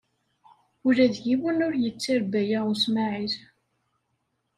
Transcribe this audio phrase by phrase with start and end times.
[0.87, 3.35] Ula d yiwen ur yettir Baya U Smaɛil.